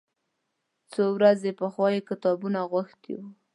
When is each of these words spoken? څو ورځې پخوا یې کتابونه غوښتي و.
څو 0.91 1.03
ورځې 1.15 1.51
پخوا 1.59 1.87
یې 1.95 2.01
کتابونه 2.09 2.59
غوښتي 2.71 3.13
و. 3.17 3.21